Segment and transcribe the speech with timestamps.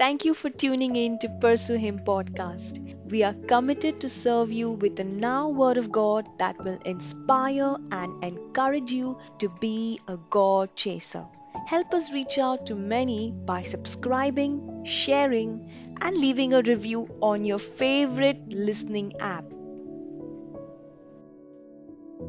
[0.00, 2.78] Thank you for tuning in to Pursue Him podcast.
[3.10, 7.76] We are committed to serve you with the now word of God that will inspire
[7.92, 11.26] and encourage you to be a God chaser.
[11.66, 15.70] Help us reach out to many by subscribing, sharing,
[16.00, 19.44] and leaving a review on your favorite listening app.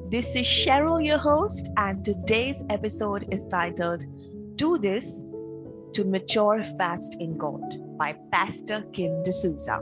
[0.09, 4.03] This is Cheryl, your host, and today's episode is titled
[4.57, 5.25] Do This
[5.93, 7.61] to Mature Fast in God
[7.97, 9.81] by Pastor Kim D'Souza.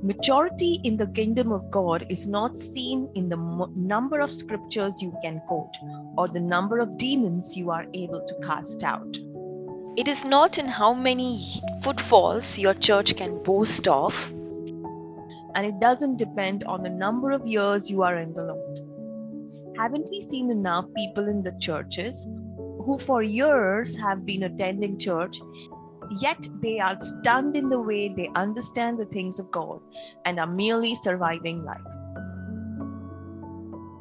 [0.00, 5.02] Maturity in the kingdom of God is not seen in the m- number of scriptures
[5.02, 5.76] you can quote
[6.16, 9.18] or the number of demons you are able to cast out.
[9.96, 11.44] It is not in how many
[11.82, 14.30] footfalls your church can boast of,
[15.56, 18.78] and it doesn't depend on the number of years you are in the Lord.
[19.76, 22.28] Haven't we seen enough people in the churches
[22.88, 25.42] who for years have been attending church,
[26.20, 29.80] yet they are stunned in the way they understand the things of God
[30.24, 31.90] and are merely surviving life?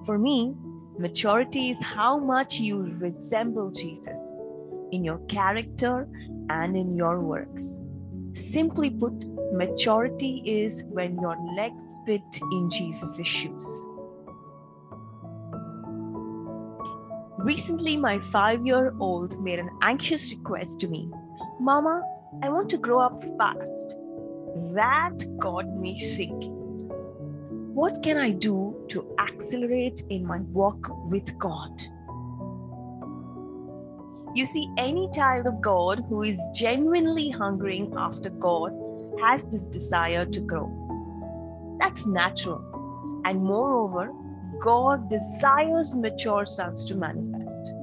[0.06, 0.56] For me,
[0.98, 4.22] maturity is how much you resemble Jesus
[4.94, 6.08] in your character
[6.50, 7.82] and in your works.
[8.32, 9.12] Simply put,
[9.52, 12.22] maturity is when your legs fit
[12.54, 13.88] in Jesus' shoes.
[17.48, 21.10] Recently, my five year old made an anxious request to me
[21.62, 22.04] Mama,
[22.44, 23.96] I want to grow up fast.
[24.74, 26.90] That got me thinking.
[27.74, 31.72] What can I do to accelerate in my walk with God?
[34.36, 38.74] You see, any child of God who is genuinely hungering after God
[39.22, 40.68] has this desire to grow.
[41.80, 42.62] That's natural.
[43.24, 44.12] And moreover,
[44.62, 47.74] God desires mature sons to manifest.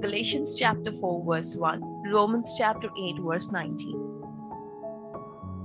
[0.00, 4.10] Galatians chapter 4, verse 1, Romans chapter 8, verse 19.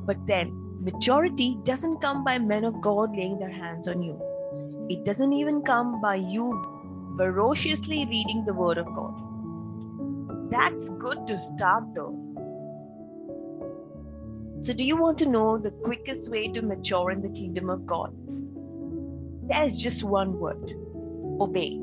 [0.05, 4.21] But then, maturity doesn't come by men of God laying their hands on you.
[4.89, 6.61] It doesn't even come by you
[7.17, 9.13] ferociously reading the Word of God.
[10.51, 12.21] That's good to start though.
[14.61, 17.85] So, do you want to know the quickest way to mature in the kingdom of
[17.85, 18.15] God?
[19.47, 20.73] There is just one word
[21.39, 21.79] obey.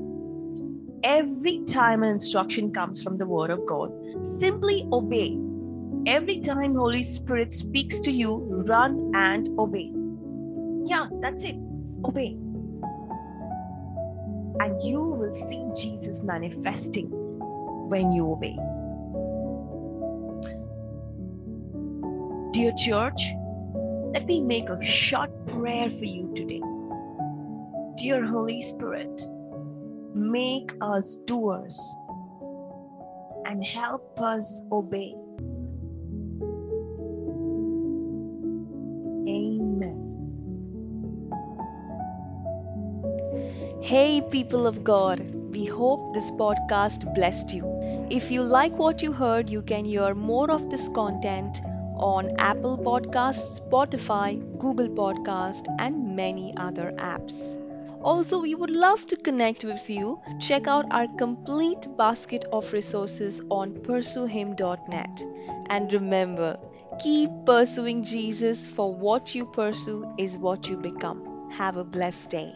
[1.04, 3.92] Every time an instruction comes from the Word of God,
[4.24, 5.38] simply obey.
[6.06, 8.36] Every time Holy Spirit speaks to you,
[8.66, 9.92] run and obey.
[10.84, 11.56] Yeah, that's it.
[12.04, 12.36] Obey.
[14.60, 18.56] And you will see Jesus manifesting when you obey.
[22.52, 23.22] Dear church,
[24.12, 26.60] let me make a short prayer for you today.
[28.02, 29.20] Dear Holy Spirit,
[30.12, 31.78] make us doers
[33.46, 35.14] and help us obey.
[39.28, 40.00] Amen.
[43.84, 45.20] Hey, people of God,
[45.54, 47.64] we hope this podcast blessed you.
[48.10, 51.60] If you like what you heard, you can hear more of this content
[51.98, 57.61] on Apple Podcasts, Spotify, Google Podcast, and many other apps.
[58.02, 60.20] Also, we would love to connect with you.
[60.40, 65.24] Check out our complete basket of resources on pursuehim.net.
[65.70, 66.58] And remember,
[67.00, 71.50] keep pursuing Jesus, for what you pursue is what you become.
[71.50, 72.54] Have a blessed day.